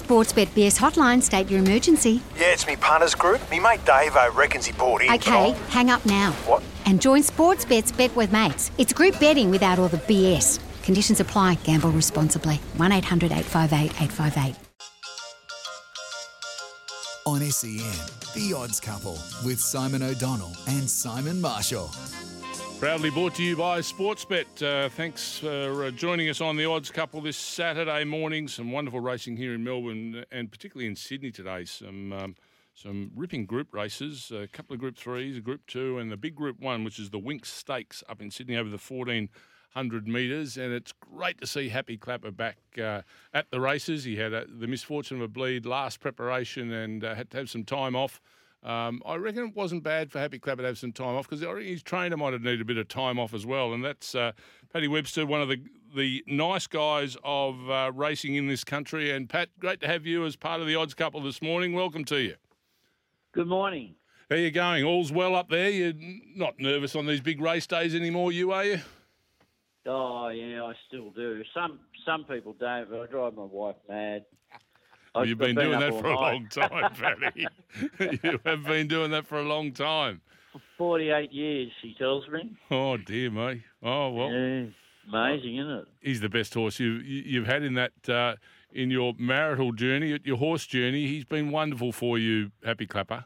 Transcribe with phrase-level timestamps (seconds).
[0.00, 2.22] Sportsbet BS hotline, state your emergency.
[2.36, 3.40] Yeah, it's me punters group.
[3.50, 5.12] Me mate Dave I reckons he bought in.
[5.12, 6.32] Okay, hang up now.
[6.46, 6.62] What?
[6.86, 8.70] And join Sportsbet's Bet with Mates.
[8.78, 10.58] It's group betting without all the BS.
[10.82, 11.54] Conditions apply.
[11.64, 12.56] Gamble responsibly.
[12.76, 14.56] 1 800 858 858.
[17.26, 17.78] On SEN,
[18.34, 21.90] The Odds Couple with Simon O'Donnell and Simon Marshall.
[22.78, 24.62] Proudly brought to you by Sportsbet.
[24.62, 28.46] Uh, thanks for uh, joining us on the Odds Couple this Saturday morning.
[28.46, 31.64] Some wonderful racing here in Melbourne and particularly in Sydney today.
[31.64, 32.36] Some um,
[32.74, 36.34] some ripping group races, a couple of Group Threes, a Group Two, and the big
[36.34, 40.56] Group One, which is the Winx Stakes up in Sydney over the 1400 metres.
[40.56, 43.02] And it's great to see Happy Clapper back uh,
[43.32, 44.02] at the races.
[44.04, 47.48] He had a, the misfortune of a bleed last preparation and uh, had to have
[47.48, 48.20] some time off.
[48.64, 51.44] Um, I reckon it wasn't bad for Happy Clapper to have some time off because
[51.44, 53.74] I reckon his trainer might have needed a bit of time off as well.
[53.74, 54.32] And that's uh,
[54.72, 55.62] Paddy Webster, one of the
[55.94, 59.12] the nice guys of uh, racing in this country.
[59.12, 61.72] And Pat, great to have you as part of the odds couple this morning.
[61.72, 62.34] Welcome to you.
[63.32, 63.94] Good morning.
[64.30, 64.84] How you going?
[64.84, 65.70] All's well up there.
[65.70, 65.92] You're
[66.34, 68.80] not nervous on these big race days anymore, you are you?
[69.86, 71.42] Oh yeah, I still do.
[71.52, 74.24] Some some people don't, but I drive my wife mad.
[75.22, 77.46] You've been, doing that for a long time, Paddy.
[78.22, 80.20] you have been doing that for a long time.
[80.76, 82.56] Forty-eight years, she tells me.
[82.70, 83.62] Oh dear me.
[83.82, 84.30] Oh well.
[84.30, 84.66] Yeah,
[85.08, 85.84] amazing, isn't it?
[86.00, 88.36] he's the best horse you, you you've had in that uh,
[88.72, 91.06] in your marital journey, your horse journey.
[91.06, 93.24] He's been wonderful for you, Happy Clapper.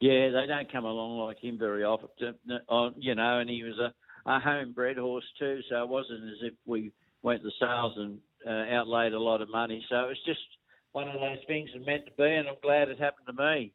[0.00, 2.34] Yeah, they don't come along like him very often,
[2.68, 3.38] uh, you know.
[3.38, 3.92] And he was a,
[4.30, 8.74] a homebred horse too, so it wasn't as if we went to sales and uh,
[8.74, 9.84] outlaid a lot of money.
[9.88, 10.40] So it was just
[10.92, 13.72] one of those things that meant to be, and I'm glad it happened to me.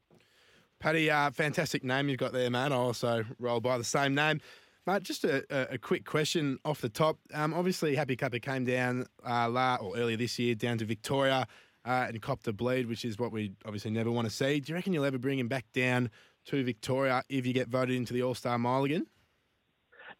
[0.80, 2.74] Paddy, uh, fantastic name you've got there, man.
[2.74, 4.42] I also roll by the same name.
[4.86, 7.18] Mate, just a, a, a quick question off the top.
[7.34, 11.48] Um, obviously, Happy Clapper came down uh, la, or earlier this year down to Victoria
[11.86, 14.60] uh, and copped a bleed, which is what we obviously never want to see.
[14.60, 16.12] Do you reckon you'll ever bring him back down
[16.46, 19.08] to Victoria if you get voted into the All Star Mile again?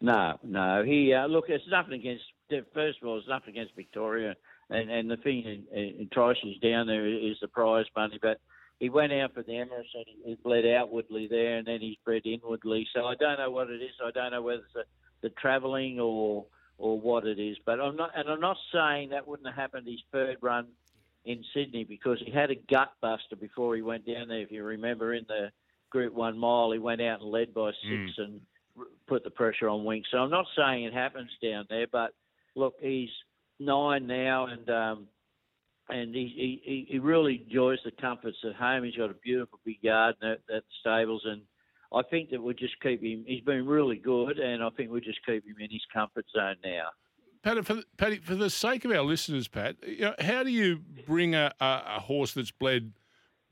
[0.00, 0.82] No, no.
[0.84, 1.44] He uh, look.
[1.48, 2.24] It's nothing against.
[2.74, 4.34] First of all, it's nothing against Victoria,
[4.70, 8.18] and and the thing in, in Trice's down there is the prize money.
[8.20, 8.40] But
[8.78, 11.96] he went out for the Emirates and he, he bled outwardly there, and then he's
[12.04, 12.86] bred inwardly.
[12.94, 13.92] So I don't know what it is.
[14.04, 14.84] I don't know whether it's the,
[15.22, 16.46] the travelling or
[16.78, 17.56] or what it is.
[17.64, 20.68] But I'm not, and I'm not saying that wouldn't have happened his third run
[21.24, 24.40] in Sydney because he had a gut buster before he went down there.
[24.40, 25.50] If you remember in the
[25.90, 28.22] Group One mile, he went out and led by six hmm.
[28.22, 28.40] and
[29.06, 30.02] put the pressure on Winx.
[30.10, 32.12] So I'm not saying it happens down there, but
[32.54, 33.10] look, he's
[33.58, 35.06] nine now, and um,
[35.88, 38.84] and he, he he really enjoys the comforts at home.
[38.84, 41.42] He's got a beautiful big garden at, at the stables, and
[41.92, 43.24] I think that we'll just keep him.
[43.26, 46.56] He's been really good, and I think we'll just keep him in his comfort zone
[46.64, 46.88] now.
[47.42, 50.50] Paddy, for, the- Paddy, for the sake of our listeners, Pat, you know, how do
[50.50, 52.92] you bring a, a, a horse that's bled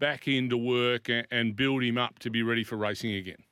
[0.00, 3.44] back into work and, and build him up to be ready for racing again?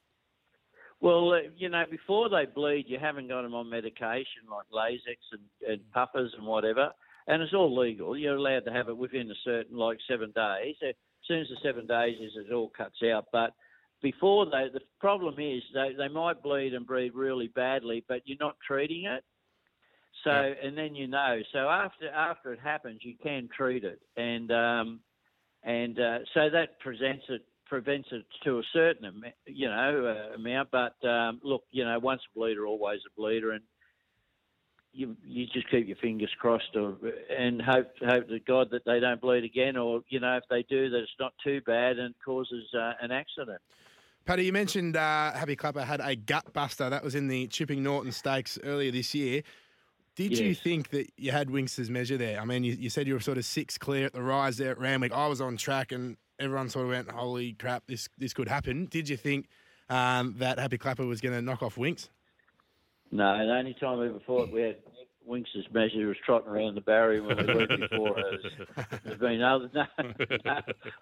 [1.02, 5.18] Well, uh, you know, before they bleed, you haven't got them on medication like Lasix
[5.32, 6.90] and, and puffers and whatever,
[7.26, 8.16] and it's all legal.
[8.16, 10.76] You're allowed to have it within a certain, like seven days.
[10.88, 10.94] As
[11.26, 13.26] soon as the seven days is, it all cuts out.
[13.32, 13.52] But
[14.00, 18.38] before they, the problem is they, they might bleed and bleed really badly, but you're
[18.40, 19.24] not treating it.
[20.22, 21.40] So, and then you know.
[21.52, 25.00] So after after it happens, you can treat it, and um,
[25.64, 30.68] and uh, so that presents it prevents it to a certain you know uh, amount.
[30.70, 33.62] But um, look, you know, once a bleeder, always a bleeder, and
[34.92, 36.98] you you just keep your fingers crossed, or,
[37.34, 40.64] and hope hope to God that they don't bleed again, or you know, if they
[40.68, 43.62] do, that it's not too bad and causes uh, an accident.
[44.26, 46.90] Paddy, you mentioned uh, Happy Clapper had a gut buster.
[46.90, 49.42] That was in the Chipping Norton Stakes earlier this year.
[50.14, 52.38] Did you think that you had Winx's measure there?
[52.38, 54.72] I mean, you, you said you were sort of six clear at the rise there
[54.72, 55.10] at Randwick.
[55.10, 58.86] I was on track and everyone sort of went, holy crap, this this could happen.
[58.86, 59.48] Did you think
[59.88, 62.08] um, that Happy Clapper was going to knock off Winx?
[63.10, 64.76] No, the only time we ever thought we had
[65.26, 68.86] Winx's measure was trotting around the barrier when we weren't before us.
[69.04, 69.84] There's been other no,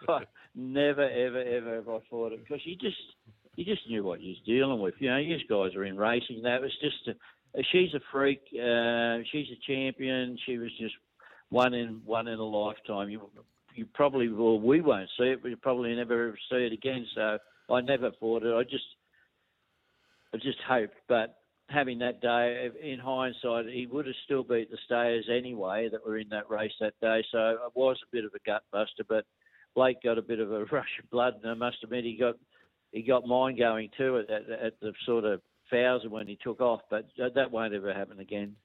[0.09, 0.21] no,
[0.55, 2.97] never ever ever have I thought it because you just
[3.57, 4.95] you just knew what you was dealing with.
[4.99, 6.43] You know, you guys are in racing.
[6.43, 8.41] That was just a, she's a freak.
[8.53, 10.39] Uh, she's a champion.
[10.47, 10.95] She was just
[11.49, 13.09] one in one in a lifetime.
[13.09, 13.21] You
[13.75, 17.07] you probably well we won't see it, but you probably never ever see it again.
[17.15, 17.39] So
[17.71, 18.55] I never thought it.
[18.55, 18.85] I just
[20.35, 21.37] I just hoped, but
[21.69, 26.19] having that day, in hindsight, he would have still beat the stayers anyway that were
[26.19, 27.25] in that race that day.
[27.31, 29.25] So it was a bit of a gut buster, but
[29.75, 32.37] Blake got a bit of a rush of blood, and I must admit he got
[32.93, 35.41] he got mine going too at, at, at the sort of
[35.71, 36.81] thousand when he took off.
[36.91, 38.57] But that won't ever happen again.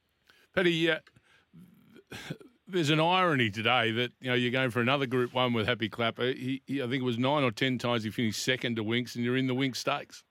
[0.55, 0.99] Paddy, uh,
[2.67, 5.89] there's an irony today that you know you're going for another Group One with Happy
[5.89, 6.25] Clapper.
[6.25, 9.15] He, he, I think it was nine or ten times he finished second to Winx,
[9.15, 10.23] and you're in the Winx Stakes.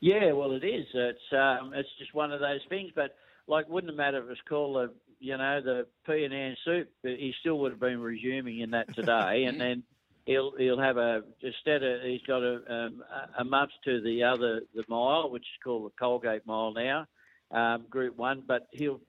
[0.00, 0.86] Yeah, well, it is.
[0.92, 2.90] It's um, it's just one of those things.
[2.94, 3.14] But
[3.48, 6.88] like, wouldn't it matter if it's called a you know the P and N soup?
[7.02, 9.82] He still would have been resuming in that today, and then
[10.26, 13.02] he'll he'll have a instead of he's got a um,
[13.38, 17.06] a month to the other the mile, which is called the Colgate Mile now,
[17.54, 18.42] um, Group One.
[18.46, 19.00] But he'll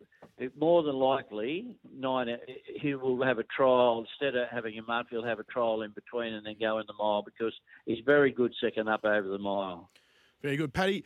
[0.58, 2.28] more than likely nine.
[2.82, 5.08] He will have a trial instead of having a month.
[5.12, 7.54] He'll have a trial in between and then go in the mile because
[7.86, 9.90] he's very good second up over the mile.
[10.42, 11.04] Very good, Paddy.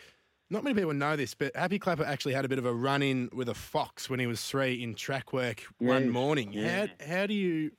[0.49, 3.03] Not many people know this, but Happy Clapper actually had a bit of a run
[3.03, 6.51] in with a fox when he was three in track work one morning.
[6.51, 6.87] yeah.
[6.99, 7.71] How how do you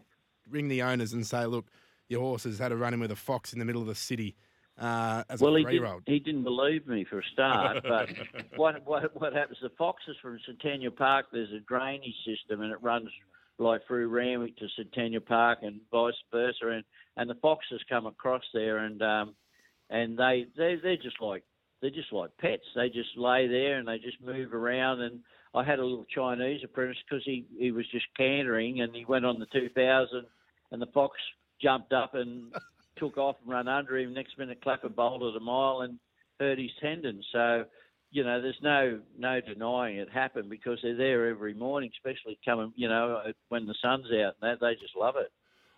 [0.48, 1.66] ring the owners and say, look,
[2.08, 3.94] your horse has had a run in with a fox in the middle of the
[3.96, 4.36] city
[4.80, 8.08] uh, as Well, a he, three did, he didn't believe me for a start, but
[8.56, 9.58] what, what what happens?
[9.62, 13.08] The foxes from Centennial Park, there's a drainage system, and it runs
[13.58, 16.84] like through Randwick to Centennial Park and vice versa, and
[17.16, 19.34] and the foxes come across there, and um,
[19.90, 21.44] and they they they're just like
[21.80, 22.64] they're just like pets.
[22.74, 25.00] They just lay there and they just move around.
[25.00, 25.20] And
[25.54, 29.26] I had a little Chinese apprentice because he he was just cantering, and he went
[29.26, 30.24] on the 2000,
[30.70, 31.16] and the fox
[31.60, 32.52] jumped up and
[32.96, 34.14] took off and ran under him.
[34.14, 35.98] Next minute, Clapper bolted a mile and
[36.38, 37.22] hurt his tendon.
[37.32, 37.64] So,
[38.10, 42.72] you know, there's no no denying it happened because they're there every morning, especially coming,
[42.76, 44.60] you know, when the sun's out and that.
[44.60, 45.30] They just love it.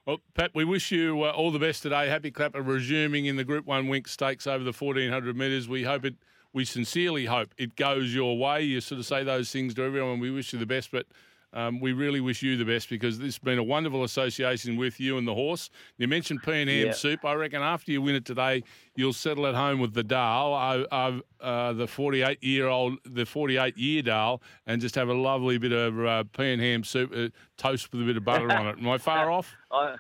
[0.05, 2.09] Well, Pat, we wish you uh, all the best today.
[2.09, 5.69] Happy Clapper resuming in the Group One Winx Stakes over the 1400 metres.
[5.69, 6.17] We hope it.
[6.53, 8.63] We sincerely hope it goes your way.
[8.63, 10.19] You sort of say those things to everyone.
[10.19, 11.07] We wish you the best, but
[11.53, 14.99] um, we really wish you the best because this has been a wonderful association with
[14.99, 15.69] you and the horse.
[15.99, 16.93] You mentioned P and Ham Yeah.
[16.93, 17.25] Soup.
[17.25, 18.65] I reckon after you win it today,
[18.97, 23.27] you'll settle at home with the Dale, uh, uh, uh, the 48 year old, the
[23.27, 27.13] 48 year Dale, and just have a lovely bit of uh, P and Ham Soup
[27.15, 28.79] uh, toast with a bit of butter on it.
[28.79, 29.53] Am I far off?
[29.71, 29.97] I,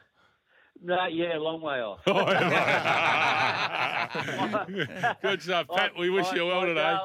[0.84, 2.00] no, yeah, a long way off.
[5.22, 5.92] Good stuff, Pat.
[5.96, 6.96] We wish you well today.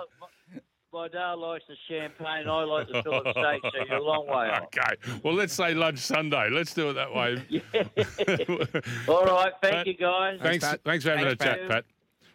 [0.97, 2.47] Dale- my- My dad likes the champagne.
[2.49, 4.63] I like the fillet steak, so you're a long way off.
[4.63, 5.19] Okay.
[5.23, 6.49] Well, let's say lunch Sunday.
[6.49, 7.37] Let's do it that way.
[9.07, 10.39] All right, thank Pat, you guys.
[10.41, 10.81] Thanks, Pat.
[10.83, 11.69] thanks for having Thanks, a chat, Pat.
[11.69, 11.85] Pat.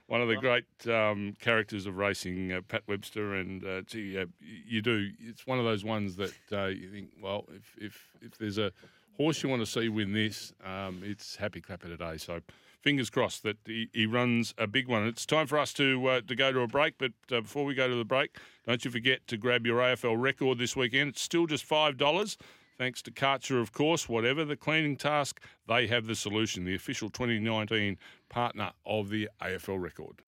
[0.06, 4.26] One of the great um, characters of racing, uh, Pat Webster, and uh, gee, uh,
[4.40, 5.08] you do.
[5.18, 8.72] It's one of those ones that uh, you think, well, if if if there's a
[9.16, 12.16] horse you want to see win this, um, it's Happy Clapper today.
[12.18, 12.40] So
[12.82, 15.06] fingers crossed that he, he runs a big one.
[15.06, 17.74] It's time for us to uh, to go to a break, but uh, before we
[17.74, 18.36] go to the break,
[18.66, 21.10] don't you forget to grab your AFL record this weekend.
[21.10, 22.36] It's still just five dollars.
[22.78, 24.08] Thanks to Karcher, of course.
[24.08, 26.64] Whatever the cleaning task, they have the solution.
[26.64, 27.96] The official 2019
[28.28, 30.22] partner of the AFL record.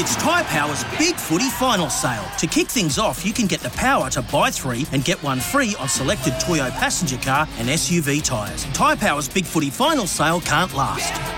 [0.00, 2.24] It's Tyre Power's Big Footy Final Sale.
[2.38, 5.40] To kick things off, you can get the power to buy three and get one
[5.40, 8.64] free on selected Toyo passenger car and SUV tyres.
[8.66, 11.37] Tyre Power's Big Footy Final Sale can't last.